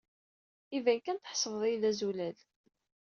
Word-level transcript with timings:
Iban 0.77 0.99
kan 1.01 1.17
tḥesbed-iyi 1.19 1.77
d 1.81 1.83
azulal. 1.89 2.37